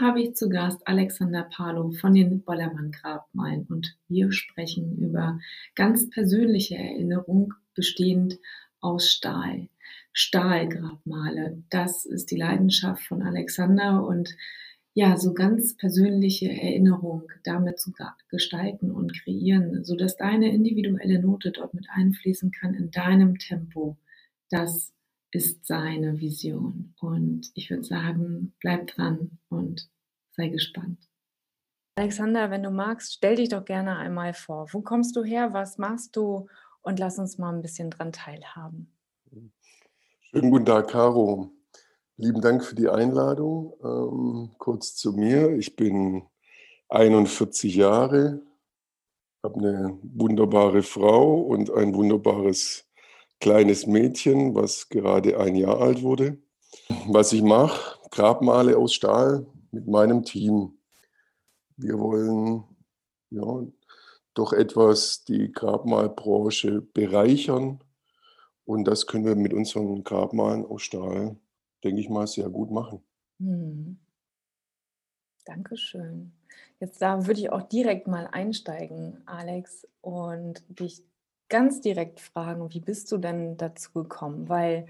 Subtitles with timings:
[0.00, 5.38] Habe ich zu Gast Alexander Palo von den Bollermann Grabmalen und wir sprechen über
[5.74, 8.38] ganz persönliche Erinnerung bestehend
[8.80, 9.68] aus Stahl.
[10.14, 14.34] Stahlgrabmale, das ist die Leidenschaft von Alexander und
[14.94, 17.92] ja, so ganz persönliche Erinnerung damit zu
[18.30, 23.98] gestalten und kreieren, so dass deine individuelle Note dort mit einfließen kann in deinem Tempo.
[24.48, 24.94] Das
[25.32, 26.94] ist seine Vision.
[27.00, 29.88] Und ich würde sagen, bleib dran und
[30.40, 30.98] sei gespannt.
[31.96, 34.68] Alexander, wenn du magst, stell dich doch gerne einmal vor.
[34.72, 35.52] Wo kommst du her?
[35.52, 36.46] Was machst du?
[36.82, 38.90] Und lass uns mal ein bisschen dran teilhaben.
[40.30, 41.50] Schönen guten Tag, Caro.
[42.16, 43.74] Lieben Dank für die Einladung.
[43.84, 45.52] Ähm, kurz zu mir.
[45.58, 46.22] Ich bin
[46.88, 48.40] 41 Jahre,
[49.42, 52.86] habe eine wunderbare Frau und ein wunderbares
[53.40, 56.38] kleines Mädchen, was gerade ein Jahr alt wurde.
[57.08, 60.78] Was ich mache, Grabmale aus Stahl mit meinem Team.
[61.76, 62.64] Wir wollen
[63.30, 63.62] ja,
[64.34, 67.82] doch etwas die Grabmalbranche bereichern
[68.64, 71.36] und das können wir mit unseren Grabmalen aus Stahl,
[71.82, 73.02] denke ich mal, sehr gut machen.
[73.38, 73.98] Hm.
[75.44, 76.32] Dankeschön.
[76.78, 81.02] Jetzt da würde ich auch direkt mal einsteigen, Alex, und dich
[81.48, 84.48] ganz direkt fragen, wie bist du denn dazu gekommen?
[84.48, 84.86] Weil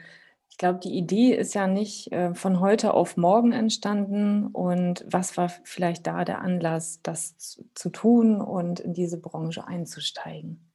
[0.50, 4.48] ich glaube, die Idee ist ja nicht äh, von heute auf morgen entstanden.
[4.48, 9.66] Und was war vielleicht da der Anlass, das zu, zu tun und in diese Branche
[9.66, 10.70] einzusteigen?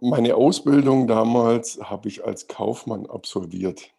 [0.00, 3.90] Meine Ausbildung damals habe ich als Kaufmann absolviert,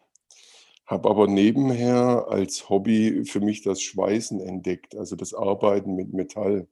[0.86, 6.68] habe aber nebenher als Hobby für mich das Schweißen entdeckt, also das Arbeiten mit Metall.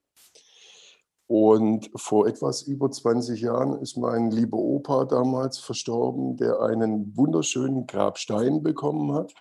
[1.34, 7.86] Und vor etwas über 20 Jahren ist mein lieber Opa damals verstorben, der einen wunderschönen
[7.86, 9.32] Grabstein bekommen hat.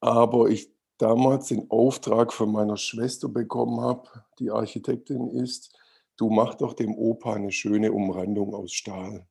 [0.00, 5.78] Aber ich damals den Auftrag von meiner Schwester bekommen habe, die Architektin ist,
[6.16, 9.24] du mach doch dem Opa eine schöne Umrandung aus Stahl.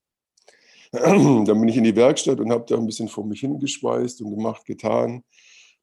[0.93, 4.37] Dann bin ich in die Werkstatt und habe da ein bisschen vor mich hingeschweißt und
[4.37, 5.25] gemacht, getan.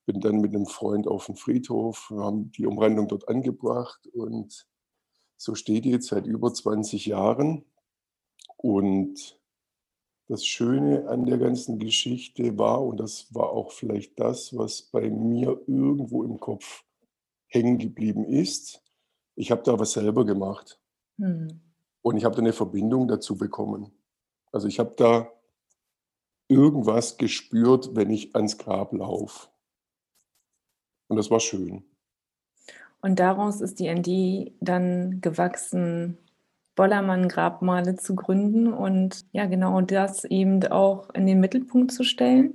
[0.07, 4.67] Bin dann mit einem Freund auf den Friedhof, haben die Umrandung dort angebracht und
[5.45, 7.67] so steht jetzt seit über 20 Jahren.
[8.57, 9.39] Und
[10.27, 15.11] das Schöne an der ganzen Geschichte war, und das war auch vielleicht das, was bei
[15.11, 16.85] mir irgendwo im Kopf
[17.47, 18.83] hängen geblieben ist,
[19.37, 20.81] ich habe da was selber gemacht.
[21.19, 21.61] Hm.
[22.01, 23.93] Und ich habe da eine Verbindung dazu bekommen.
[24.51, 25.31] Also ich habe da
[26.49, 29.49] irgendwas gespürt, wenn ich ans Grab laufe.
[31.09, 31.85] Und das war schön.
[33.05, 36.17] Und daraus ist die ND dann gewachsen,
[36.75, 42.55] Bollermann-Grabmale zu gründen und ja, genau das eben auch in den Mittelpunkt zu stellen?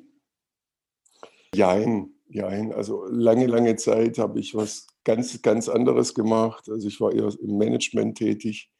[1.53, 2.73] Jein, jein.
[2.73, 6.67] Also lange, lange Zeit habe ich was ganz, ganz anderes gemacht.
[6.67, 8.71] Also ich war eher im Management tätig.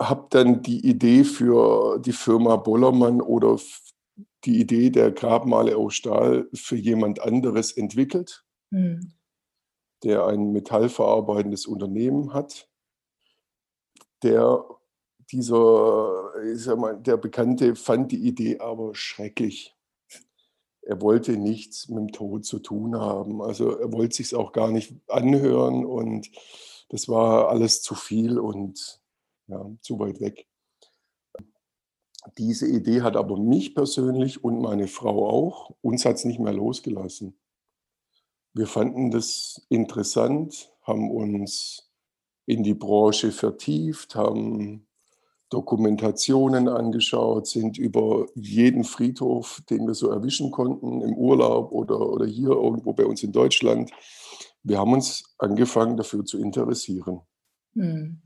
[0.00, 3.60] Habe dann die Idee für die Firma Bollermann oder
[4.44, 8.44] die Idee der Grabmale aus Stahl für jemand anderes entwickelt.
[8.72, 9.12] Hm
[10.02, 12.68] der ein metallverarbeitendes Unternehmen hat,
[14.22, 14.64] der
[15.30, 19.74] dieser, ich sag mal, der Bekannte fand die Idee aber schrecklich.
[20.82, 23.42] Er wollte nichts mit dem Tod zu tun haben.
[23.42, 26.30] Also er wollte sich auch gar nicht anhören und
[26.88, 29.00] das war alles zu viel und
[29.48, 30.46] ja, zu weit weg.
[32.38, 36.52] Diese Idee hat aber mich persönlich und meine Frau auch, uns hat es nicht mehr
[36.52, 37.36] losgelassen.
[38.56, 41.92] Wir fanden das interessant, haben uns
[42.46, 44.86] in die Branche vertieft, haben
[45.50, 52.24] Dokumentationen angeschaut, sind über jeden Friedhof, den wir so erwischen konnten, im Urlaub oder, oder
[52.24, 53.90] hier irgendwo bei uns in Deutschland.
[54.62, 57.20] Wir haben uns angefangen dafür zu interessieren.
[57.74, 58.22] Hm.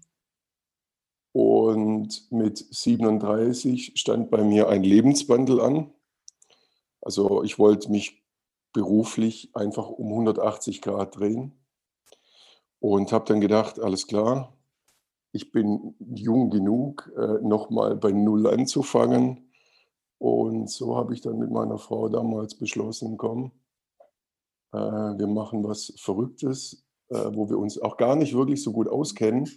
[1.33, 5.93] Und mit 37 stand bei mir ein Lebenswandel an.
[7.00, 8.20] Also ich wollte mich
[8.73, 11.59] beruflich einfach um 180 Grad drehen
[12.81, 14.57] und habe dann gedacht, alles klar,
[15.33, 19.51] ich bin jung genug, äh, nochmal bei Null anzufangen.
[20.19, 23.53] Und so habe ich dann mit meiner Frau damals beschlossen, komm,
[24.73, 28.89] Äh, wir machen was Verrücktes, äh, wo wir uns auch gar nicht wirklich so gut
[28.89, 29.49] auskennen.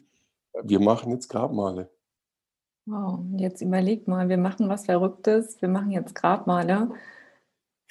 [0.64, 1.90] Wir machen jetzt Grabmale.
[2.86, 6.90] Wow, jetzt überlegt mal, wir machen was Verrücktes, wir machen jetzt Grabmale,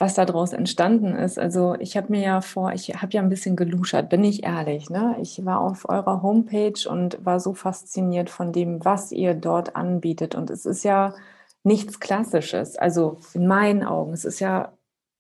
[0.03, 1.39] was daraus entstanden ist.
[1.39, 4.91] Also ich habe mir ja vor, ich habe ja ein bisschen geluschert, bin ich ehrlich.
[4.91, 5.17] Ne?
[5.23, 10.35] Ich war auf eurer Homepage und war so fasziniert von dem, was ihr dort anbietet.
[10.35, 11.15] Und es ist ja
[11.63, 12.75] nichts Klassisches.
[12.77, 14.73] Also in meinen Augen, es ist ja,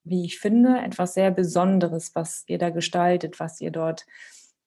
[0.02, 4.04] wie ich finde, etwas sehr Besonderes, was ihr da gestaltet, was ihr dort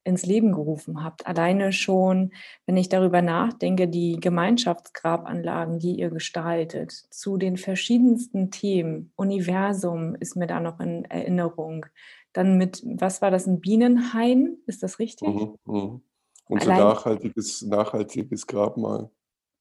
[0.05, 1.27] ins Leben gerufen habt.
[1.27, 2.31] Alleine schon,
[2.65, 9.11] wenn ich darüber nachdenke, die Gemeinschaftsgrabanlagen, die ihr gestaltet, zu den verschiedensten Themen.
[9.15, 11.87] Universum ist mir da noch in Erinnerung.
[12.33, 14.57] Dann mit, was war das, ein Bienenhain?
[14.67, 15.27] Ist das richtig?
[15.27, 16.01] Mhm, mh.
[16.47, 19.09] Unser Allein, nachhaltiges, nachhaltiges Grabmal.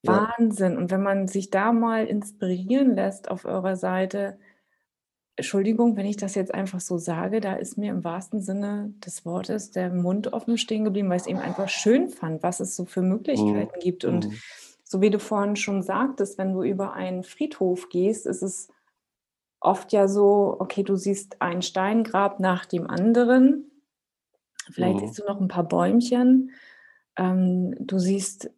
[0.02, 0.76] Wahnsinn.
[0.76, 4.38] Und wenn man sich da mal inspirieren lässt auf eurer Seite,
[5.36, 9.24] Entschuldigung, wenn ich das jetzt einfach so sage, da ist mir im wahrsten Sinne des
[9.24, 12.76] Wortes der Mund offen stehen geblieben, weil ich es eben einfach schön fand, was es
[12.76, 13.80] so für Möglichkeiten mhm.
[13.80, 14.04] gibt.
[14.04, 14.38] Und mhm.
[14.84, 18.68] so wie du vorhin schon sagtest, wenn du über einen Friedhof gehst, ist es
[19.58, 23.70] oft ja so, okay, du siehst ein Steingrab nach dem anderen.
[24.70, 25.06] Vielleicht mhm.
[25.06, 26.52] siehst du noch ein paar Bäumchen.
[27.16, 28.50] Ähm, du siehst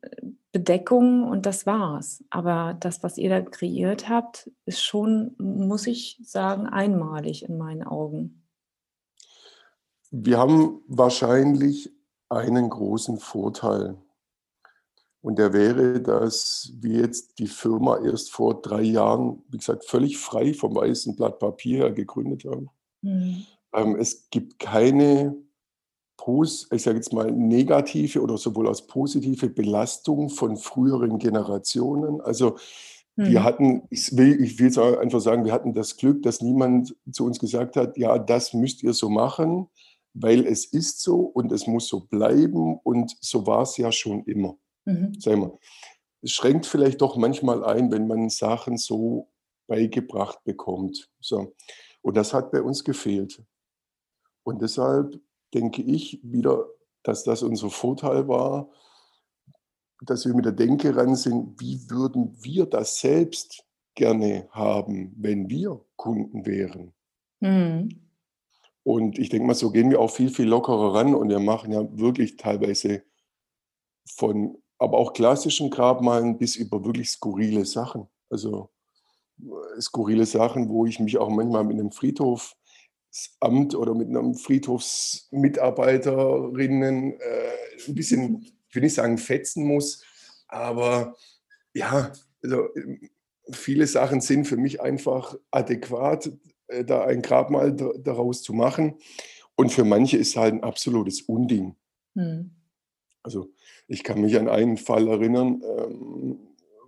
[0.56, 2.24] Bedeckung und das war's.
[2.30, 7.82] Aber das, was ihr da kreiert habt, ist schon, muss ich sagen, einmalig in meinen
[7.82, 8.42] Augen.
[10.10, 11.92] Wir haben wahrscheinlich
[12.30, 13.98] einen großen Vorteil.
[15.20, 20.16] Und der wäre, dass wir jetzt die Firma erst vor drei Jahren, wie gesagt, völlig
[20.16, 22.70] frei vom weißen Blatt Papier gegründet haben.
[23.02, 23.44] Mhm.
[23.74, 25.36] Ähm, es gibt keine
[26.70, 32.20] ich sage jetzt mal, negative oder sowohl als positive Belastung von früheren Generationen.
[32.20, 32.56] Also
[33.16, 33.44] wir mhm.
[33.44, 37.38] hatten, ich will, ich will einfach sagen, wir hatten das Glück, dass niemand zu uns
[37.38, 39.68] gesagt hat, ja, das müsst ihr so machen,
[40.12, 44.24] weil es ist so und es muss so bleiben und so war es ja schon
[44.24, 44.58] immer.
[44.84, 45.14] Mhm.
[45.18, 45.58] Sag mal.
[46.22, 49.28] Es schränkt vielleicht doch manchmal ein, wenn man Sachen so
[49.66, 51.08] beigebracht bekommt.
[51.20, 51.54] So.
[52.02, 53.42] Und das hat bei uns gefehlt.
[54.42, 55.18] Und deshalb
[55.54, 56.66] denke ich wieder,
[57.02, 58.68] dass das unser Vorteil war,
[60.02, 63.64] dass wir mit der Denke ran sind, wie würden wir das selbst
[63.94, 66.92] gerne haben, wenn wir Kunden wären.
[67.40, 68.06] Mhm.
[68.82, 71.72] Und ich denke mal, so gehen wir auch viel, viel lockerer ran und wir machen
[71.72, 73.02] ja wirklich teilweise
[74.08, 78.06] von, aber auch klassischen Grabmalen bis über wirklich skurrile Sachen.
[78.30, 78.70] Also
[79.40, 82.54] äh, skurrile Sachen, wo ich mich auch manchmal mit einem Friedhof
[83.40, 87.18] Amt oder mit einem Friedhofsmitarbeiterinnen äh,
[87.88, 90.04] ein bisschen, ich will nicht sagen, fetzen muss,
[90.48, 91.16] aber
[91.72, 92.68] ja, also
[93.50, 96.30] viele Sachen sind für mich einfach adäquat,
[96.68, 98.98] äh, da ein Grabmal daraus zu machen.
[99.54, 101.76] Und für manche ist es halt ein absolutes Unding.
[102.14, 102.50] Hm.
[103.22, 103.50] Also
[103.88, 106.38] ich kann mich an einen Fall erinnern, ähm,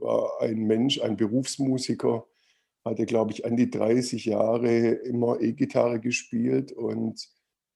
[0.01, 2.27] war ein Mensch, ein Berufsmusiker,
[2.89, 7.29] hatte, glaube ich, an die 30 Jahre immer E-Gitarre gespielt und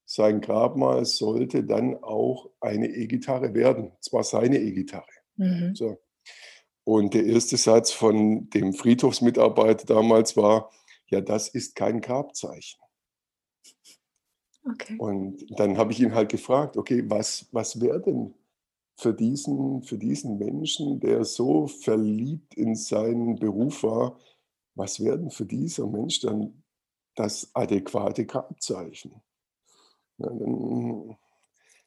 [0.05, 5.05] sein Grabmal sollte dann auch eine E-Gitarre werden, zwar seine E-Gitarre.
[5.37, 5.75] Mhm.
[5.75, 5.97] So.
[6.83, 10.71] Und der erste Satz von dem Friedhofsmitarbeiter damals war,
[11.07, 12.79] ja, das ist kein Grabzeichen.
[14.65, 14.95] Okay.
[14.97, 18.33] Und dann habe ich ihn halt gefragt, okay, was, was wäre denn
[18.95, 24.19] für diesen, für diesen Menschen, der so verliebt in seinen Beruf war,
[24.75, 26.63] was werden für dieser Mensch dann
[27.15, 29.21] das adäquate Grabzeichen?
[30.17, 31.17] Ja, dann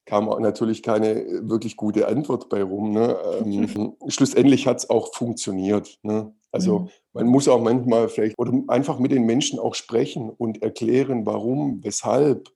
[0.07, 2.93] kam natürlich keine wirklich gute Antwort bei rum.
[2.93, 3.17] Ne?
[3.45, 5.99] Ähm, schlussendlich hat es auch funktioniert.
[6.03, 6.33] Ne?
[6.53, 6.89] Also mhm.
[7.13, 11.83] man muss auch manchmal vielleicht oder einfach mit den Menschen auch sprechen und erklären, warum,
[11.85, 12.49] weshalb.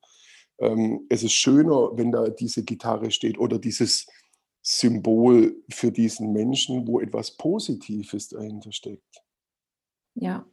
[0.58, 4.06] Ähm, es ist schöner, wenn da diese Gitarre steht oder dieses
[4.62, 9.22] Symbol für diesen Menschen, wo etwas Positives dahinter steckt.
[10.14, 10.46] Ja.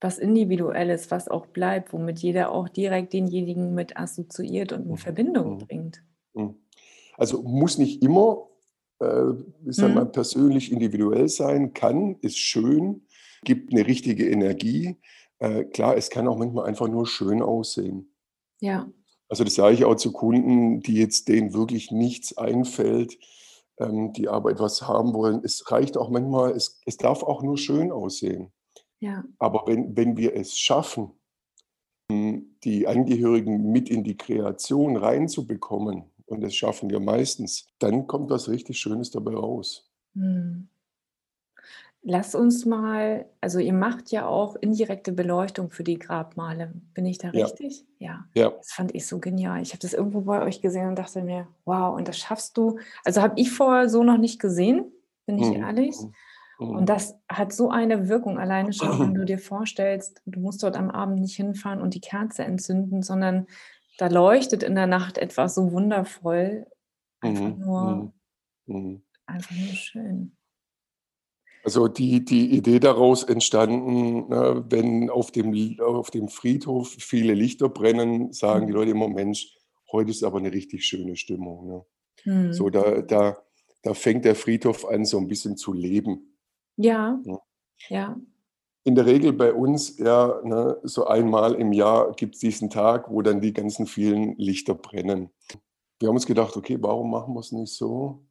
[0.00, 4.96] Was Individuelles, was auch bleibt, womit jeder auch direkt denjenigen mit assoziiert und in mhm.
[4.96, 5.58] Verbindung Mhm.
[5.58, 6.04] bringt.
[6.34, 6.56] Mhm.
[7.16, 8.48] Also muss nicht immer,
[9.00, 9.30] äh,
[9.66, 10.12] ich mal, Mhm.
[10.12, 13.06] persönlich individuell sein, kann, ist schön,
[13.44, 14.96] gibt eine richtige Energie.
[15.38, 18.12] Äh, klar, es kann auch manchmal einfach nur schön aussehen.
[18.60, 18.90] Ja.
[19.28, 23.18] Also das sage ich auch zu Kunden, die jetzt denen wirklich nichts einfällt
[23.78, 25.40] ähm, die aber etwas haben wollen.
[25.44, 28.52] Es reicht auch manchmal, es, es darf auch nur schön aussehen.
[29.00, 29.24] Ja.
[29.38, 31.12] Aber wenn, wenn wir es schaffen,
[32.10, 38.30] hm, die Angehörigen mit in die Kreation reinzubekommen, und das schaffen wir meistens, dann kommt
[38.30, 39.90] was richtig Schönes dabei raus.
[40.14, 40.68] Hm.
[42.06, 46.72] Lass uns mal also, ihr macht ja auch indirekte Beleuchtung für die Grabmale.
[46.92, 47.50] Bin ich da Ja.
[47.50, 47.86] richtig?
[47.98, 48.52] Ja, Ja.
[48.60, 49.62] das fand ich so genial.
[49.62, 52.78] Ich habe das irgendwo bei euch gesehen und dachte mir: „Wow, und das schaffst du“
[53.04, 54.92] also, habe ich vorher so noch nicht gesehen,
[55.26, 56.06] bin ich Mhm, ehrlich.
[56.58, 60.62] mhm, Und das hat so eine Wirkung alleine schon, wenn du dir vorstellst, du musst
[60.62, 63.46] dort am Abend nicht hinfahren und die Kerze entzünden, sondern
[63.98, 66.66] da leuchtet in der Nacht etwas so wundervoll.
[67.20, 68.12] Einfach Mhm, nur mhm,
[68.66, 69.02] mhm.
[69.26, 70.34] einfach nur schön.
[71.66, 77.70] Also, die die Idee daraus entstanden, ne, wenn auf dem auf dem Friedhof viele Lichter
[77.70, 78.74] brennen, sagen die Mhm.
[78.74, 79.56] Leute immer: „Mensch,
[79.90, 81.84] heute ist aber 'ne richtig schöne Stimmung“, ne?
[82.50, 82.70] So, Mhm.
[82.70, 83.38] da da
[83.82, 86.36] da fängt der Friedhof an, so 'n bisschen zu leben,
[86.78, 87.22] Ja,
[87.90, 88.16] ja.
[88.86, 93.22] In der Regel bei uns, ja, ne, so einmal im Jahr gibt's diesen Tag, wo
[93.22, 95.30] dann die ganzen vielen Lichter brennen.
[96.00, 98.26] Wir haben uns gedacht: „Okay, warum machen wir's nicht so,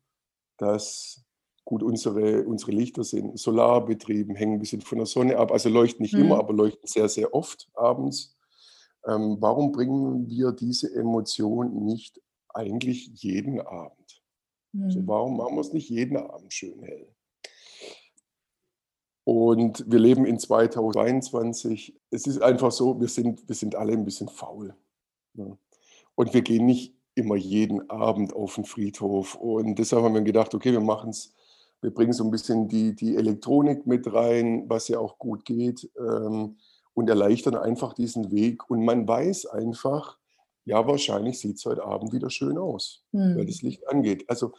[0.58, 1.23] dass“
[1.66, 6.04] gut, unsere unsere Lichter sind solarbetrieben, hängen 'n bisschen von der Sonne ab, also leuchten
[6.04, 6.40] nicht immer, Mhm.
[6.40, 8.36] aber leuchten sehr, sehr oft abends.
[9.08, 14.24] Ähm, warum bringen wir diese Emotion nicht eigentlich jeden Abend?
[14.88, 15.08] So, Mhm.
[15.08, 17.14] warum machen wir's nicht jeden Abend schön hell?
[19.28, 21.96] Und wir leben in 2022.
[22.12, 24.76] Es ist einfach so, wir sind wir sind alle 'n bisschen faul,
[25.36, 25.58] ne?
[26.16, 29.36] Und wir gehen nicht immer jeden Abend auf 'n Friedhof.
[29.36, 31.34] Und deshalb haben wir gedacht: „Okay, wir machen's
[31.84, 35.92] wir bringen so 'n bisschen die die Elektronik mit rein, was ja auch gut geht,
[36.00, 36.58] ähm,
[36.96, 40.20] und erleichtern einfach diesen Weg.“ Und man weiß einfach:
[40.66, 43.48] „Ja, wahrscheinlich sieht's heute Abend wieder schön aus, weil Mhm.
[43.48, 44.54] das Licht angeht.“ Also,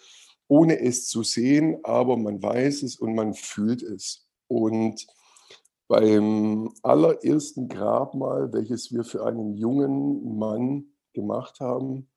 [0.49, 4.29] ohne es zu sehen, aber man weiß es und man fühlt es.
[4.49, 5.07] Und
[5.89, 12.09] beim allerersten Grabmal, welches wir für einen jungen Mann gemacht haben,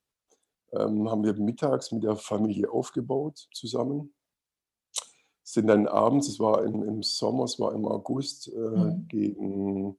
[0.74, 4.14] ähm, haben wir mittags mit der Familie aufgebaut zusammen.
[5.50, 9.08] Sind dann abends es war im im Sommer, es war im August, äh, Mhm.
[9.08, 9.98] gegen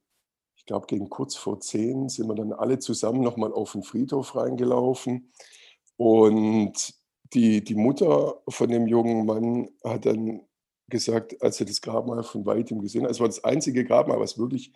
[0.57, 3.83] ich glaube, gegen kurz vor 10 sind wir dann alle zusammen noch mal auf 'n
[3.83, 5.33] Friedhof reingelaufen.
[5.97, 6.95] Und
[7.35, 10.43] die die Mutter von dem jungen Mann hat dann
[10.90, 14.38] gesagt, als sie das Grabmal von Weitem gesehen hat es war das einzige Grabmal, was
[14.38, 14.73] wirklich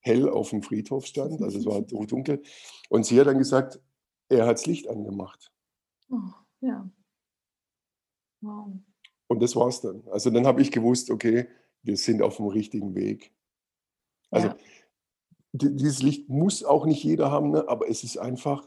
[0.00, 2.42] hell aufm Friedhof stand, also es war du dunkel.
[2.90, 3.80] Und sie hat dann gesagt:
[4.30, 5.50] „Er hat's Licht angemacht.“
[6.12, 6.90] Oh, ja.
[8.42, 8.80] Wow.
[9.30, 10.02] Und das war's dann.
[10.10, 11.48] Also, dann habe ich gewusst: „Okay,
[11.84, 13.32] wir sind aufm richtigen Weg.“
[14.30, 14.60] Also, Ja.
[15.52, 18.66] di dieses Licht muss auch nicht jeder haben, ne, aber es ist einfach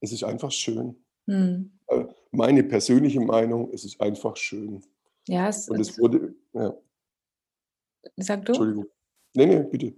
[0.00, 0.96] es ist einfach schön.
[1.28, 1.72] Mhm.
[1.88, 4.82] Äh, meine persönliche Meinung, es ist einfach schön.
[5.28, 6.74] Ja, es Und es wurde ja.
[8.16, 8.54] Sag du.
[8.54, 8.86] Entschuldigung.
[9.34, 9.94] Ne, ne, bitte.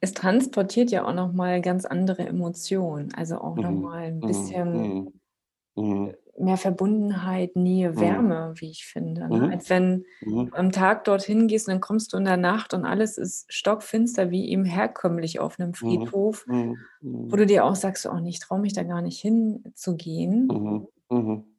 [0.00, 4.62] Es transportiert ja auch noch mal ganz andere Emotionen, also auch Mhm, mal 'n mhm,
[4.66, 5.20] bisschen mhm,
[5.76, 6.14] mhm.
[6.38, 8.00] mehr Verbundenheit, Nähe, Mhm.
[8.00, 9.46] Wärme, wie ich finde, ne?
[9.46, 10.50] Mhm, Als wenn mhm.
[10.50, 13.52] du am Tag dorthin gehst und dann kommst du in der Nacht und alles ist
[13.52, 16.88] stockfinster wie eben herkömmlich auf 'nem Mhm, Friedhof, mhm,
[17.30, 17.46] wo du mhm.
[17.46, 21.56] dir auch sagst: „Oh ich traue mich da gar nicht hinzugehen.“ Mhm, mhm.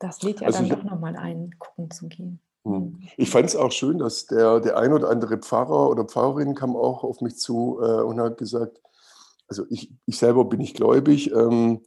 [0.00, 2.40] Das lädt ja Also, dann ich doch habe noch mal ein, gucken zu gehen.
[2.64, 2.92] Mhm.
[2.92, 3.10] Mhm.
[3.16, 7.04] Ich fand's auch schön, dass der der ein oder andere Pfarrer oder Pfarrerin kam auch
[7.04, 8.80] auf mich zu, äh, und hat gesagt
[9.48, 11.82] also, ich ich selber bin nicht gläubig, ähm,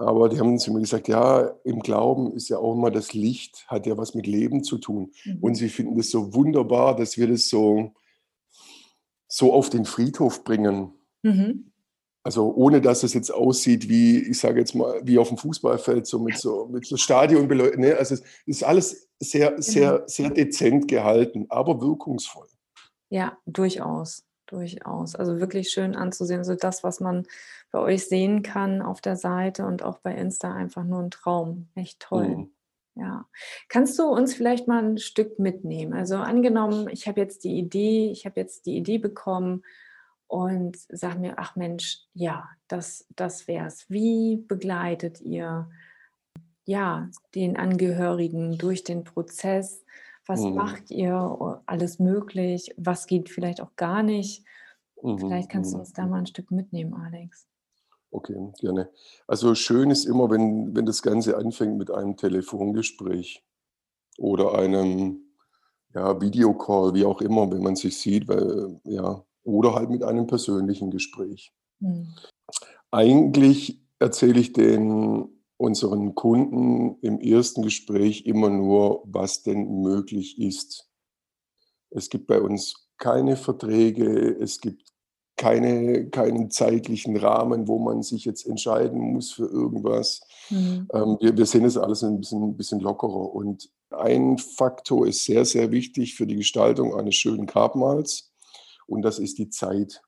[0.00, 3.66] aber die haben zu mir gesagt: „Ja, im Glauben ist ja auch immer das Licht
[3.68, 5.54] hat ja was mit Leben zu tun.“ Und Mhm.
[5.56, 7.92] sie finden das so wunderbar, dass wir das so
[9.28, 10.92] so auf den Friedhof bringen.
[11.22, 11.70] Mhm.
[12.22, 16.18] Also, ohne dass es jetzt aussieht wie, ich sage jetzt mal, wie aufm Fußballfeld, so
[16.18, 21.46] mit so mit so Stadionbeleu ne, also, es ist alles sehr, sehr, sehr dezent gehalten,
[21.48, 22.48] aber wirkungsvoll.
[23.08, 25.14] Ja, durchaus, durchaus.
[25.16, 27.26] Also, wirklich schön anzusehen, so das, was man
[27.70, 31.68] bei euch sehen kann auf der Seite und auch bei Insta einfach nur 'n Traum.
[31.74, 32.38] Echt toll.
[32.38, 32.52] Mhm.
[32.96, 33.26] Ja.
[33.68, 35.92] Kannst du uns vielleicht mal 'n Stück mitnehmen?
[35.94, 39.62] Also, angenommen, ich habe jetzt die Idee ich habe jetzt die Idee bekommen
[40.28, 45.70] und sage mir: „Ach Mensch, ja, das das wär's.“ Wie begleitet ihr,
[46.66, 49.84] ja, den Angehörigen durch den Prozess?
[50.30, 50.54] Was Mhm.
[50.54, 52.72] macht ihr alles möglich?
[52.76, 54.44] Was geht vielleicht auch gar nicht?
[55.02, 56.10] Mhm, Vielleicht kannst du mhm, uns da mhm.
[56.10, 57.48] mal 'n Stück mitnehmen, Alex.
[58.12, 58.90] Okay, gerne.
[59.28, 63.44] Also, schön ist immer, wenn wenn das Ganze anfängt mit einem Telefongespräch
[64.18, 65.22] oder einem,
[65.94, 70.26] ja, Videocall, wie auch immer, wenn man sich sieht, weil ja, oder halt mit einem
[70.28, 71.52] persönlichen Gespräch.
[71.80, 72.20] Mhm.
[72.90, 77.56] Eigentlich erzähle ich den unseren Kunden im 1.
[77.56, 80.88] Gespräch immer nur, was denn möglich ist.
[81.90, 84.90] Es gibt bei uns keine Verträge, es gibt
[85.36, 90.22] keine, keinen zeitlichen Rahmen, wo man sich jetzt entscheiden muss für irgendwas.
[90.48, 90.88] Mhm.
[90.94, 93.34] Ähm, wir, wir sehen es alles ein bisschen, ein bisschen lockerer.
[93.34, 98.32] Und ein Faktor ist sehr, sehr wichtig für die Gestaltung eines schönen Grabmals
[98.86, 100.00] und das ist die Zeit.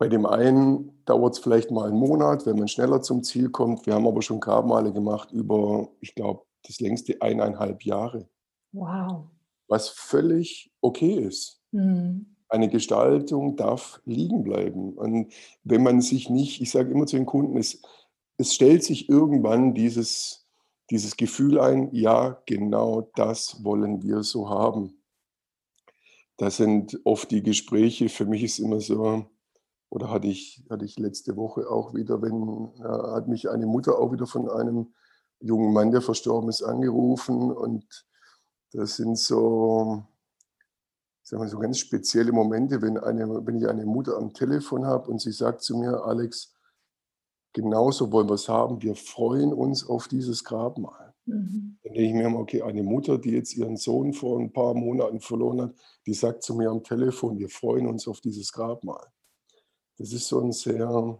[0.00, 3.84] Bei dem einen dauert es vielleicht mal einen Monat, wenn man schneller zum Ziel kommt.
[3.84, 8.26] Wir haben aber schon Grabmale gemacht über, ich glaube, das längste eineinhalb Jahre.
[8.72, 9.26] Wow.
[9.68, 11.60] Was völlig okay ist.
[11.72, 12.34] Mhm.
[12.48, 14.94] Eine Gestaltung darf liegen bleiben.
[14.94, 17.82] Und wenn man sich nicht, ich sage immer zu den Kunden, es,
[18.38, 20.48] es stellt sich irgendwann dieses,
[20.88, 25.02] dieses Gefühl ein, ja, genau das wollen wir so haben.
[26.38, 29.26] Das sind oft die Gespräche, für mich ist immer so,
[29.90, 33.98] oder hatte ich, hatte ich letzte Woche auch wieder, wenn, ja, hat mich eine Mutter
[33.98, 34.94] auch wieder von einem
[35.40, 38.06] jungen Mann, der verstorben ist, angerufen und
[38.72, 40.04] das sind so,
[41.22, 45.10] sagen wir, so ganz spezielle Momente, wenn, eine, wenn ich eine Mutter am Telefon habe
[45.10, 46.54] und sie sagt zu mir, Alex,
[47.52, 51.14] genauso wollen wir es haben, wir freuen uns auf dieses Grabmal.
[51.26, 51.78] Mhm.
[51.82, 54.74] Dann denke ich mir immer, okay, eine Mutter, die jetzt ihren Sohn vor ein paar
[54.74, 55.74] Monaten verloren hat,
[56.06, 59.04] die sagt zu mir am Telefon, wir freuen uns auf dieses Grabmal.
[60.00, 61.18] Das ist so ein sehr,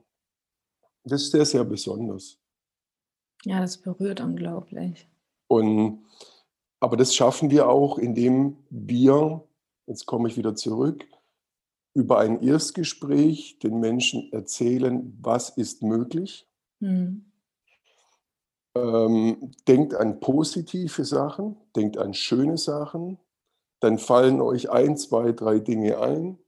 [1.05, 2.39] das ist sehr, sehr besonders.
[3.45, 5.07] Ja, das berührt unglaublich.
[5.49, 6.03] Und,
[6.81, 9.47] aber das schaffen wir auch, indem wir,
[9.87, 11.07] jetzt komme ich wieder zurück,
[11.93, 16.49] über ein Erstgespräch den Menschen erzählen, was ist möglich.
[16.79, 17.31] Mhm.
[18.75, 23.19] Ähm, denkt an positive Sachen, denkt an schöne Sachen,
[23.81, 26.39] dann fallen euch ein, zwei, drei Dinge ein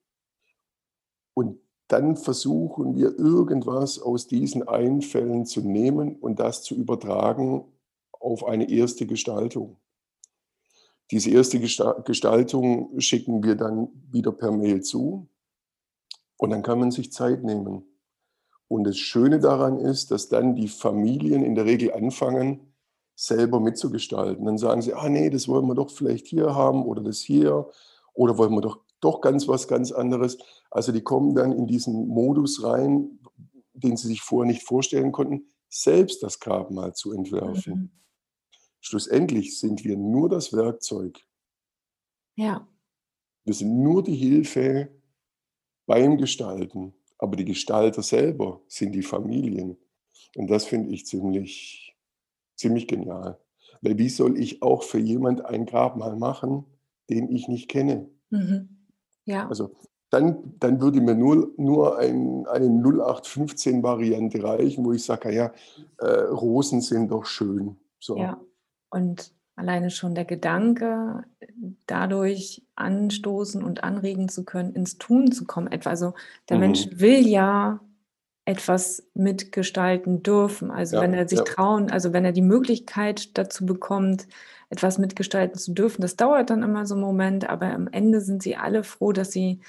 [1.35, 1.62] und
[1.92, 7.64] dann versuchen wir irgendwas aus diesen Einfällen zu nehmen und das zu übertragen
[8.12, 9.76] auf eine erste Gestaltung.
[11.11, 15.28] Diese erste Gestaltung schicken wir dann wieder per Mail zu
[16.38, 17.84] und dann kann man sich Zeit nehmen.
[18.68, 22.72] Und das Schöne daran ist, dass dann die Familien in der Regel anfangen,
[23.14, 24.46] selber mitzugestalten.
[24.46, 27.68] Dann sagen sie, ah nee, das wollen wir doch vielleicht hier haben oder das hier
[28.14, 30.38] oder wollen wir doch doch ganz was ganz anderes.
[30.71, 33.18] Also die kommen dann in diesen Modus rein,
[33.74, 37.74] den sie sich vorher nicht vorstellen konnten, selbst das Grabmal zu entwerfen.
[37.74, 37.90] Mhm.
[38.81, 41.20] Schlussendlich sind wir nur das Werkzeug.
[42.35, 42.66] Ja.
[43.44, 44.90] Wir sind nur die Hilfe
[45.87, 49.77] beim Gestalten, aber die Gestalter selber sind die Familien.
[50.37, 51.96] Und das finde ich ziemlich,
[52.57, 53.38] ziemlich genial.
[53.81, 56.64] Weil wie soll ich auch für jemand ein Grabmal machen,
[57.11, 58.09] den ich nicht kenne?
[58.31, 58.82] Mhm.
[59.24, 59.48] Ja.
[59.48, 59.74] Also
[60.11, 65.52] dann, dann würde mir nur, nur ein, eine 0815-Variante reichen, wo ich sage, ja,
[65.98, 67.76] äh, Rosen sind doch schön.
[67.98, 68.18] So.
[68.18, 68.38] Ja,
[68.90, 71.24] und alleine schon der Gedanke,
[71.87, 75.68] dadurch anstoßen und anregen zu können, ins Tun zu kommen.
[75.85, 76.12] Also
[76.48, 76.61] der mhm.
[76.61, 77.80] Mensch will ja
[78.44, 80.70] etwas mitgestalten dürfen.
[80.70, 81.44] Also ja, wenn er sich ja.
[81.44, 84.26] trauen, also wenn er die Möglichkeit dazu bekommt,
[84.72, 86.00] etwas mitgestalten zu dürfen.
[86.00, 89.30] Das dauert dann immer so einen Moment, aber am Ende sind sie alle froh, dass
[89.30, 89.61] sie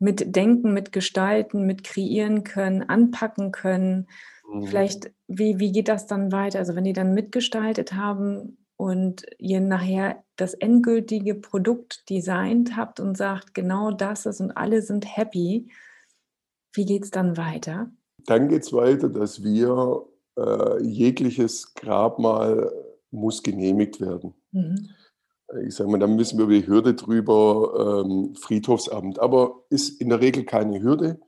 [0.00, 4.08] mitdenken, mitgestalten, mit kreieren können, anpacken können.
[4.52, 4.66] Mhm.
[4.66, 6.58] Vielleicht, wie, wie geht das dann weiter?
[6.58, 13.16] Also wenn die dann mitgestaltet haben und ihr nachher das endgültige Produkt designt habt und
[13.16, 15.70] sagt, genau das ist und alle sind happy,
[16.72, 17.88] wie geht es dann weiter?
[18.26, 22.72] Dann geht es weiter, dass wir äh, jegliches Grabmal
[23.14, 24.34] muss genehmigt werden.
[24.52, 24.90] Mhm.
[25.66, 29.18] Ich sage mal, da müssen wir über die Hürde drüber, ähm, Friedhofsamt.
[29.18, 31.20] Aber ist in der Regel keine Hürde.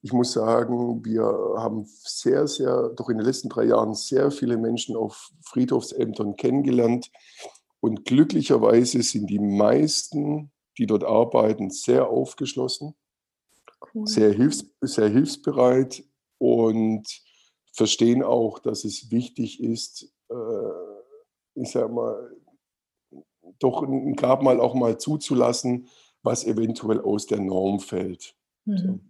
[0.00, 1.24] Ich muss sagen, wir
[1.58, 7.10] haben sehr, sehr, doch in den letzten drei Jahren sehr viele Menschen auf Friedhofsämtern kennengelernt.
[7.80, 12.94] Und glücklicherweise sind die meisten, die dort arbeiten, sehr aufgeschlossen,
[13.94, 14.06] cool.
[14.06, 16.04] sehr, hilfs-, sehr hilfsbereit
[16.38, 17.06] und
[17.72, 20.34] verstehen auch, dass es wichtig ist, äh,
[21.60, 22.30] ich sag mal,
[23.58, 25.88] doch ein Grabmal auch mal zuzulassen,
[26.22, 28.34] was eventuell aus der Norm fällt.
[28.64, 28.76] Mhm.
[28.76, 29.00] So.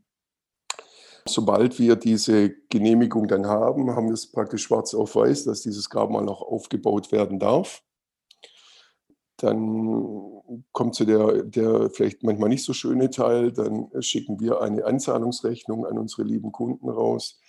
[1.27, 5.91] Sobald wir diese Genehmigung dann haben, haben wir es praktisch schwarz auf weiß, dass dieses
[5.91, 7.83] Grabmal auch aufgebaut werden darf.
[9.37, 14.85] Dann kommt zu der, der vielleicht manchmal nicht so schöne Teil, dann schicken wir eine
[14.85, 17.41] Anzahlungsrechnung an unsere lieben Kunden raus.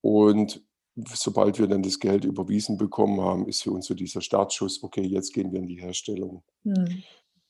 [0.00, 4.82] Und sobald wir dann das Geld überwiesen bekommen haben, ist für uns so dieser Startschuss,
[4.82, 6.42] okay, jetzt gehen wir in die Herstellung.
[6.64, 7.02] Mhm.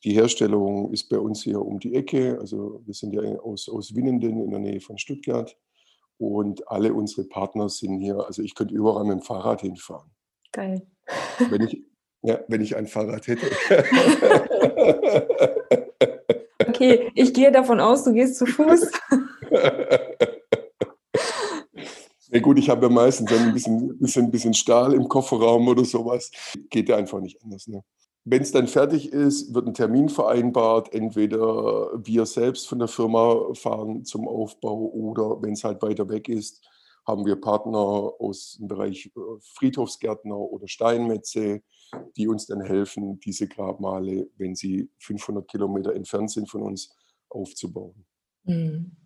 [0.05, 2.39] Die Herstellung ist bei uns hier um die Ecke.
[2.41, 5.57] Also wir sind ja aus, aus Winnenden in der Nähe von Stuttgart.
[6.19, 8.25] Und alle unsere Partner sind hier.
[8.27, 10.11] Also ich könnte überall mit dem Fahrrad hinfahren.
[10.51, 10.87] Geil.
[11.51, 11.83] Wenn ich,
[12.23, 13.47] ja, wenn ich ein Fahrrad hätte.
[16.69, 18.91] okay, ich gehe davon aus, du gehst zu Fuß.
[22.33, 26.31] Ja gut, ich habe ja meistens ein bisschen, bisschen, bisschen Stahl im Kofferraum oder sowas.
[26.71, 27.69] Geht ja einfach nicht anders.
[27.69, 27.85] Ne?
[28.25, 30.95] Wenn es dann fertig ist, wird ein Termin vereinbart.
[30.95, 36.31] Entweder wir selbst von der Firma fahren zum Aufbau oder wenn es halt weiter weg
[36.31, 36.67] ist,
[37.07, 39.21] haben wir Partner aus dem Bereich äh,
[39.57, 41.61] Friedhofsgärtner oder Steinmetze,
[42.17, 46.97] die uns dann helfen, diese Grabmale, wenn sie 500 Kilometer entfernt sind von uns,
[47.29, 48.07] aufzubauen.
[48.45, 49.02] Mhm.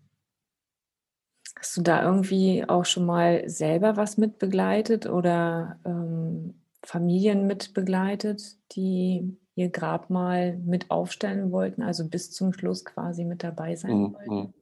[1.56, 9.36] Hast du da irgendwie auch schon mal selber was mitbegleitet oder ähm, Familien mitbegleitet, die
[9.54, 14.14] ihr Grabmal mit aufstellen wollten, also bis zum Schluss quasi mit dabei sein mhm.
[14.14, 14.34] wollten?
[14.34, 14.54] Mhm.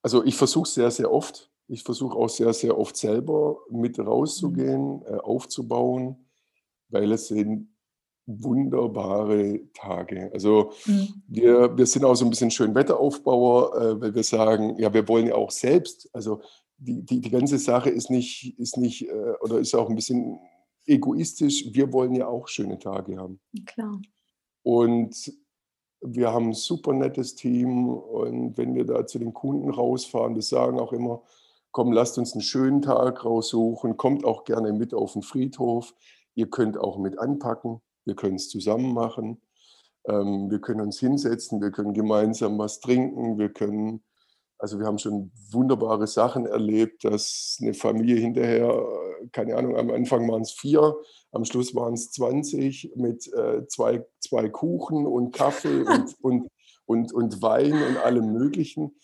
[0.00, 1.50] Also ich versuche sehr, sehr oft.
[1.66, 5.02] Ich versuche auch sehr, sehr oft selber mit rauszugehen, mhm.
[5.06, 6.28] äh, aufzubauen,
[6.88, 7.75] weil es sind
[8.26, 10.30] wunderbare Tage.
[10.32, 11.22] Also mhm.
[11.28, 15.28] wir, wir sind auch so ein bisschen Schönwetteraufbauer, äh, weil wir sagen, ja, wir wollen
[15.28, 16.40] ja auch selbst, also
[16.78, 20.40] die, die, die ganze Sache ist nicht, ist nicht äh, oder ist auch ein bisschen
[20.86, 23.40] egoistisch, wir wollen ja auch schöne Tage haben.
[23.64, 24.00] Klar.
[24.62, 25.32] Und
[26.00, 30.42] wir haben ein super nettes Team und wenn wir da zu den Kunden rausfahren, wir
[30.42, 31.22] sagen auch immer,
[31.70, 35.94] komm, lasst uns einen schönen Tag raussuchen, kommt auch gerne mit auf den Friedhof,
[36.34, 39.42] ihr könnt auch mit anpacken wir können es zusammen machen,
[40.06, 44.02] ähm, wir können uns hinsetzen, wir können gemeinsam was trinken, wir können,
[44.58, 48.82] also wir haben schon wunderbare Sachen erlebt, dass eine Familie hinterher,
[49.32, 50.96] keine Ahnung, am Anfang waren es vier,
[51.32, 56.48] am Schluss waren es 20 mit äh, zwei, zwei Kuchen und Kaffee und, und,
[56.86, 58.96] und, und Wein und allem Möglichen.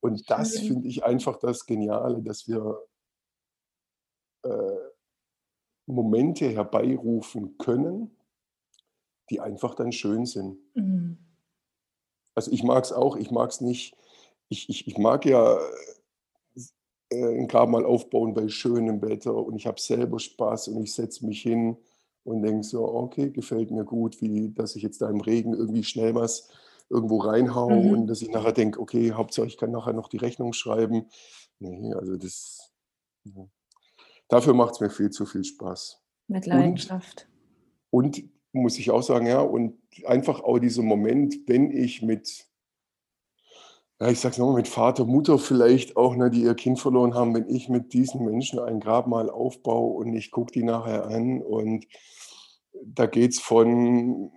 [0.00, 2.80] Und das finde ich einfach das Geniale, dass wir
[4.44, 4.76] äh,
[5.86, 8.15] Momente herbeirufen können,
[9.30, 10.58] die einfach dann schön sind.
[10.74, 11.18] Mhm.
[12.34, 13.96] Also ich mag es auch, ich mag es nicht,
[14.48, 15.58] ich, ich, ich mag ja
[17.10, 20.92] äh, ein Grab mal aufbauen bei schönem Wetter und ich habe selber Spaß und ich
[20.92, 21.76] setze mich hin
[22.24, 25.84] und denke so, okay, gefällt mir gut, wie dass ich jetzt da im Regen irgendwie
[25.84, 26.50] schnell was
[26.88, 27.90] irgendwo reinhau mhm.
[27.90, 31.06] und dass ich nachher denke, okay, Hauptsache ich kann nachher noch die Rechnung schreiben.
[31.58, 32.72] Nee, also das,
[33.24, 33.48] ja.
[34.28, 36.02] dafür macht es mir viel zu viel Spaß.
[36.28, 37.28] Mit Leidenschaft.
[37.90, 39.40] Und, und muss ich auch sagen, ja.
[39.40, 42.46] Und einfach auch dieser Moment, wenn ich mit,
[44.00, 47.34] ja, ich sag's nochmal, mit Vater, Mutter vielleicht auch, ne, die ihr Kind verloren haben,
[47.34, 51.86] wenn ich mit diesen Menschen ein Grabmal aufbaue und ich gucke die nachher an und
[52.84, 54.30] da geht es von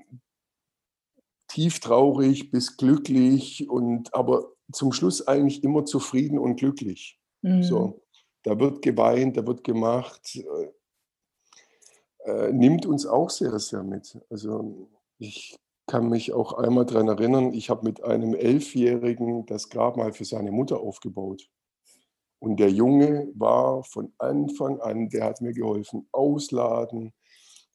[1.50, 7.20] tief traurig bis glücklich und aber zum Schluss eigentlich immer zufrieden und glücklich.
[7.42, 7.64] Mhm.
[7.64, 8.02] So,
[8.44, 10.40] da wird geweint, da wird gemacht.
[12.26, 14.20] Äh, nimmt uns auch sehr, sehr mit.
[14.30, 20.14] Also ich kann mich auch einmal daran erinnern, ich habe mit einem Elfjährigen das Grabmal
[20.14, 21.50] für seine Mutter aufgebaut.
[22.40, 27.14] Und der Junge war von Anfang an, der hat mir geholfen, ausladen,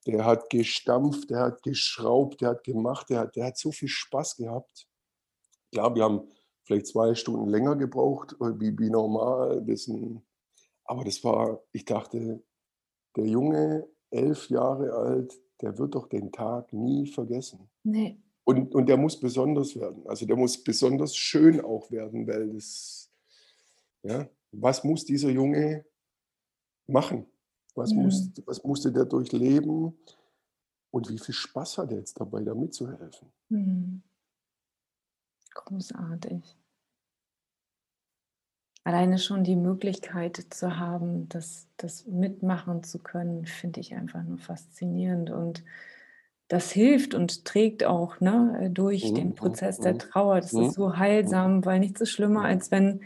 [0.06, 3.88] der hat gestampft, der hat geschraubt, der hat gemacht, der hat, der hat so viel
[3.88, 4.86] Spaß gehabt.
[5.72, 6.28] Ja, wir haben
[6.64, 9.62] vielleicht zwei Stunden länger gebraucht, äh, wie, wie normal.
[9.66, 9.90] Das
[10.84, 12.42] aber das war, ich dachte,
[13.16, 17.68] der Junge elf Jahre alt, der wird doch den Tag nie vergessen.
[17.82, 18.18] Nee.
[18.44, 20.06] Und, und der muss besonders werden.
[20.06, 23.10] Also der muss besonders schön auch werden, weil das,
[24.02, 25.84] ja, was muss dieser Junge
[26.86, 27.26] machen?
[27.74, 28.02] Was, mhm.
[28.02, 29.96] muss, was musste der durchleben?
[30.90, 33.32] Und wie viel Spaß hat er jetzt dabei, da mitzuhelfen?
[33.48, 34.02] Mhm.
[35.54, 36.56] Großartig
[38.84, 44.38] alleine schon die Möglichkeit zu haben, das, das mitmachen zu können, finde ich einfach nur
[44.38, 45.30] faszinierend.
[45.30, 45.64] Und
[46.48, 49.14] das hilft und trägt auch ne, durch mhm.
[49.14, 49.98] den mhm, Prozess der mhm.
[49.98, 50.40] Trauer.
[50.40, 53.00] Das ist so heilsam, weil nichts ist schlimmer, als wenn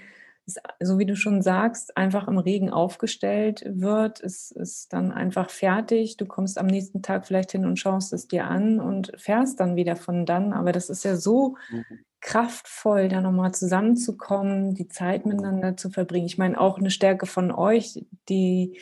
[0.81, 4.21] so wie du schon sagst, einfach im Regen aufgestellt wird.
[4.21, 6.17] Es ist dann einfach fertig.
[6.17, 9.77] Du kommst am nächsten Tag vielleicht hin und schaust es dir an und fährst dann
[9.77, 10.53] wieder von dann.
[10.53, 11.85] Aber das ist ja so mhm
[12.21, 16.27] kraftvoll, da nochmal zusammenzukommen, die Zeit miteinander zu verbringen.
[16.27, 18.79] Ich meine, auch eine Stärke von euch, die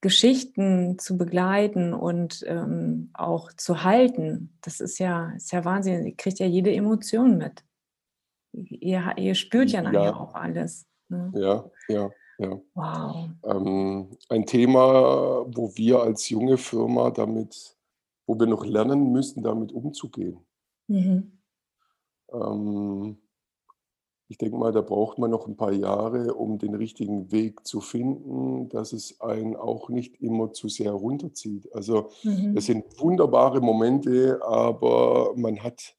[0.00, 4.56] Geschichten zu begleiten und ähm, auch zu halten.
[4.62, 6.06] Das ist ja, ist ja Wahnsinn.
[6.06, 7.64] Ihr kriegt ja jede Emotion mit.
[8.52, 10.16] Ihr, ihr spürt ja nachher ja.
[10.16, 10.86] auch alles.
[11.10, 11.32] Ne?
[11.34, 12.60] Ja, ja, ja.
[12.74, 13.28] Wow.
[13.44, 17.76] Ähm, ein Thema, wo wir als junge Firma damit,
[18.26, 20.38] wo wir noch lernen müssen, damit umzugehen.
[20.88, 21.32] Mhm.
[22.32, 23.18] Ähm,
[24.28, 27.80] ich denke mal, da braucht man noch ein paar Jahre, um den richtigen Weg zu
[27.80, 31.74] finden, dass es einen auch nicht immer zu sehr runterzieht.
[31.74, 32.56] Also Mhm.
[32.56, 35.96] es sind wunderbare Momente, aber man hat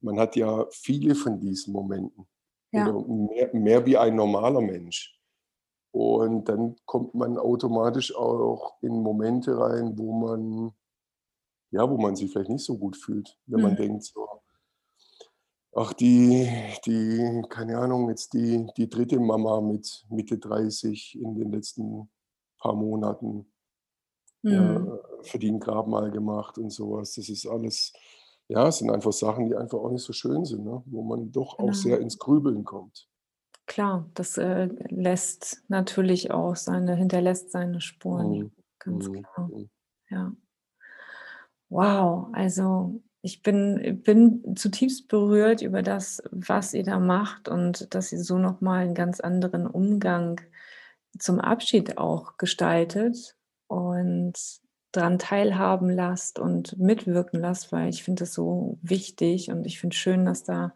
[0.00, 2.26] man hat ja viele von diesen Momenten.
[2.74, 2.92] Ja.
[2.92, 5.18] mehr, mehr wie ein normaler Mensch.
[5.92, 10.72] Und dann kommt man automatisch auch in Momente rein, wo man,
[11.70, 13.66] ja, wo man sich vielleicht nicht so gut fühlt, wenn mhm.
[13.66, 14.26] man denkt, so,
[15.72, 16.48] ach, die,
[16.84, 22.10] die, keine Ahnung, jetzt die, die dritte Mama mit Mitte 30 in den letzten
[22.58, 23.46] paar Monaten
[24.42, 24.52] mhm.
[24.52, 27.14] ja, für die ein Grabmal gemacht und sowas.
[27.14, 27.92] Das ist alles,
[28.48, 30.82] ja, es sind einfach Sachen, die einfach auch nicht so schön sind, ne?
[30.86, 31.70] wo man doch genau.
[31.70, 33.08] auch sehr ins Grübeln kommt.
[33.66, 38.52] Klar, das äh, lässt natürlich auch seine, hinterlässt seine Spuren, mhm.
[38.78, 39.22] ganz mhm.
[39.22, 39.48] klar.
[39.48, 39.70] Mhm.
[40.10, 40.32] Ja.
[41.70, 48.12] Wow, also ich bin, bin zutiefst berührt über das, was ihr da macht und dass
[48.12, 50.42] ihr so nochmal einen ganz anderen Umgang
[51.18, 54.34] zum Abschied auch gestaltet und
[54.96, 59.96] daran teilhaben lasst und mitwirken lasst, weil ich finde das so wichtig und ich finde
[59.96, 60.72] schön, dass da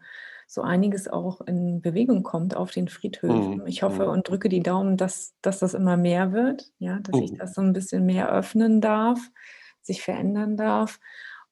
[0.47, 3.59] so einiges auch in Bewegung kommt auf den Friedhöfen.
[3.59, 3.67] Mhm.
[3.67, 4.11] Ich hoffe mhm.
[4.11, 7.37] und drücke die Daumen, dass, dass das immer mehr wird, ja, dass sich mhm.
[7.37, 9.19] das so ein bisschen mehr öffnen darf,
[9.81, 10.99] sich verändern darf.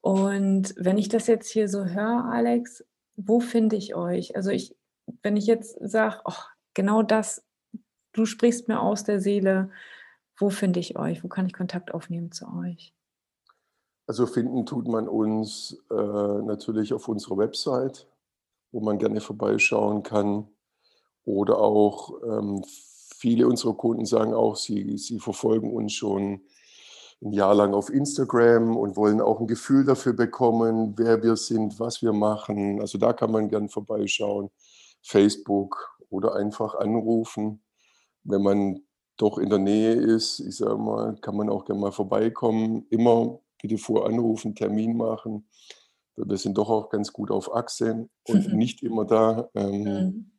[0.02, 2.84] Und wenn ich das jetzt hier so höre, Alex,
[3.16, 4.36] wo finde ich euch?
[4.36, 4.76] Also ich,
[5.22, 7.46] wenn ich jetzt sage, oh, genau das,
[8.14, 9.70] du sprichst mir aus der Seele,
[10.38, 11.24] wo finde ich euch?
[11.24, 12.94] Wo kann ich Kontakt aufnehmen zu euch?
[14.06, 18.08] Also finden tut man uns äh, natürlich auf unserer Website
[18.72, 20.48] wo man gerne vorbeischauen kann.
[21.26, 26.42] Oder auch ähm, viele unserer Kunden sagen auch, sie, sie verfolgen uns schon
[27.22, 31.80] ein Jahr lang auf Instagram und wollen auch ein Gefühl dafür bekommen, wer wir sind,
[31.80, 32.80] was wir machen.
[32.80, 34.50] Also da kann man gerne vorbeischauen.
[35.02, 37.64] Facebook oder einfach anrufen.
[38.24, 38.82] Wenn man
[39.18, 42.86] doch in der Nähe ist, ich sage mal, kann man auch gerne mal vorbeikommen.
[42.90, 45.48] Immer bitte vor anrufen, Termin machen
[46.18, 49.50] wir sind doch auch ganz gut auf Achse und nicht immer da.
[49.54, 50.32] Ähm, mhm.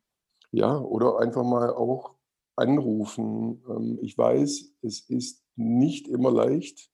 [0.50, 2.14] Ja, oder einfach mal auch
[2.56, 3.62] anrufen.
[3.68, 6.90] Ähm, ich weiß, es ist nicht immer leicht.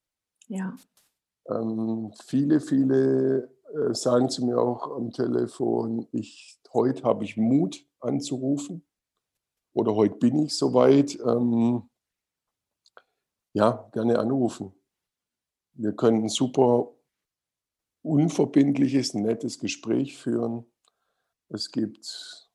[0.49, 0.77] Ja.
[1.49, 7.87] Ähm, viele, viele äh, sagen zu mir auch am Telefon, ich, heute habe ich Mut
[8.01, 8.85] anzurufen
[9.75, 11.19] oder heute bin ich soweit.
[11.21, 11.89] Ähm,
[13.53, 14.73] ja, gerne anrufen.
[15.75, 16.93] Wir können super
[18.03, 20.67] unverbindliches, nettes Gespräch führen.
[21.49, 22.51] Es gibt,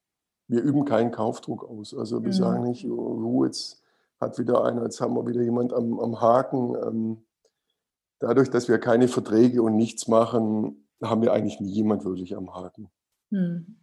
[0.47, 1.93] wir üben keinen Kaufdruck aus.
[1.93, 2.33] Also wir mhm.
[2.33, 3.81] sagen nicht, oh, jetzt
[4.19, 6.75] hat wieder einer, jetzt haben wir wieder jemand am, am Haken.
[6.75, 7.25] Ähm,
[8.19, 12.53] dadurch, dass wir keine Verträge und nichts machen, haben wir eigentlich nie jemand wirklich am
[12.53, 12.89] Haken.
[13.29, 13.77] Mhm.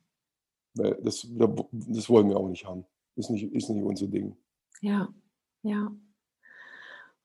[0.75, 1.27] Weil das,
[1.71, 2.85] das wollen wir auch nicht haben.
[3.17, 4.37] Ist nicht, ist nicht unser Ding.
[4.81, 5.09] Ja,
[5.63, 5.91] ja.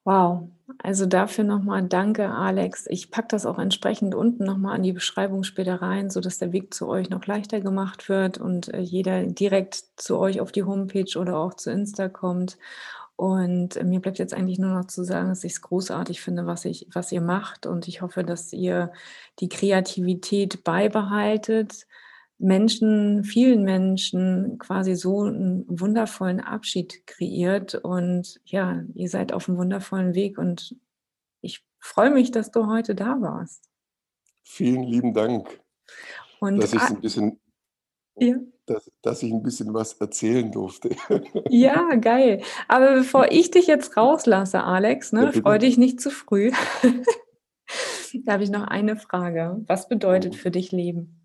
[0.04, 0.50] Wow,
[0.80, 2.88] also dafür nochmal danke, Alex.
[2.90, 6.74] Ich packe das auch entsprechend unten nochmal an die Beschreibung später rein, sodass der Weg
[6.74, 11.20] zu euch noch leichter gemacht wird und äh, jeder direkt zu euch auf die Homepage
[11.20, 12.58] oder auch zu Insta kommt.
[13.16, 16.48] Und äh, mir bleibt jetzt eigentlich nur noch zu sagen, dass ich es großartig finde,
[16.48, 17.68] was, ich, was ihr macht.
[17.68, 18.92] Und ich hoffe, dass ihr
[19.40, 21.86] die Kreativität beibehaltet
[22.42, 27.76] Menschen, vielen Menschen quasi so einen wundervollen Abschied kreiert.
[27.76, 30.76] Und ja, ihr seid auf einem wundervollen Weg und
[31.42, 33.70] ich freue mich, dass du heute da warst.
[34.44, 35.62] Vielen lieben Dank,
[36.42, 37.40] und dass ich ein bisschen,
[38.16, 38.36] ja.
[38.66, 40.90] dass, dass ich ein bisschen was erzählen durfte.
[41.50, 42.42] Ja, geil.
[42.68, 46.52] Aber bevor ich dich jetzt rauslasse, Alex, ne, ja, freu dich nicht zu früh.
[48.26, 49.62] da habe ich noch eine Frage.
[49.68, 50.38] Was bedeutet mhm.
[50.38, 51.21] für dich Leben?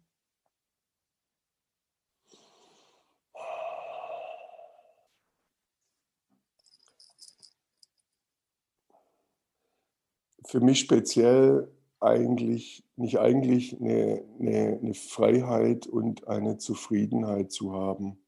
[10.47, 11.69] Für mich speziell
[12.01, 18.19] eigentlich, nicht eigentlich, eine, eine, eine Freiheit und eine Zufriedenheit zu haben.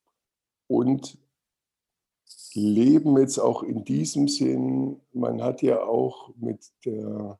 [0.67, 1.19] Und
[2.55, 7.39] Leben jetzt auch in diesem Sinn, man hat ja auch mit der,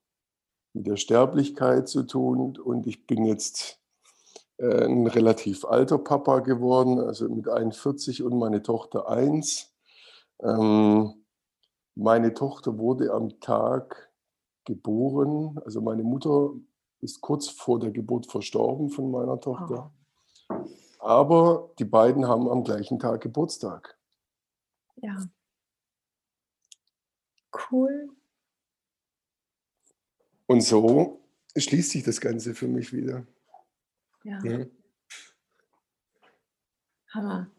[0.73, 3.81] mit der Sterblichkeit zu tun und ich bin jetzt
[4.59, 9.75] äh, ein relativ alter Papa geworden, also mit 41 und meine Tochter 1.
[10.43, 11.15] Ähm,
[11.95, 14.08] meine Tochter wurde am Tag
[14.69, 15.59] geboren.
[15.65, 16.53] Also meine Mutter
[17.01, 19.91] ist kurz vor der Geburt verstorben von meiner Tochter.
[20.51, 20.65] Oh.
[21.01, 23.97] Aber die beiden haben am gleichen Tag Geburtstag.
[24.97, 25.17] Ja.
[27.71, 28.11] Cool.
[30.47, 31.21] Und so
[31.57, 33.27] schließt sich das Ganze für mich wieder.
[34.23, 34.39] Ja.
[34.45, 34.67] ja.
[37.15, 37.51] Hammer.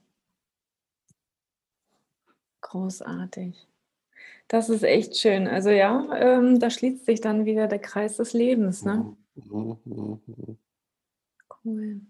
[2.61, 3.67] Großartig.
[4.49, 5.47] Das ist echt schön.
[5.47, 8.83] Also ja, ähm, da schließt sich dann wieder der Kreis des Lebens.
[8.83, 9.15] Ne?
[9.35, 10.57] Mhm, mhm, mhm.
[11.63, 12.01] Cool.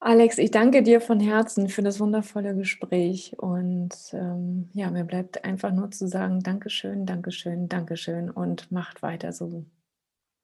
[0.00, 5.44] Alex, ich danke dir von Herzen für das wundervolle Gespräch und ähm, ja, mir bleibt
[5.44, 9.64] einfach nur zu sagen, Dankeschön, Dankeschön, Dankeschön und macht weiter so.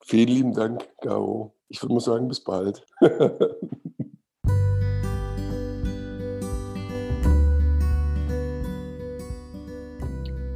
[0.04, 1.54] Vielen lieben Dank, Garo.
[1.68, 2.86] Ich würde mal sagen, bis bald.